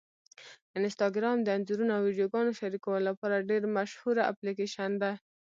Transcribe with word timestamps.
انسټاګرام 0.77 1.37
د 1.43 1.47
انځورونو 1.57 1.91
او 1.95 2.01
ویډیوګانو 2.05 2.57
شریکولو 2.59 3.07
لپاره 3.09 3.45
ډېره 3.49 3.67
مشهوره 3.77 4.21
اپلیکېشن 4.31 4.91
ده. 5.01 5.11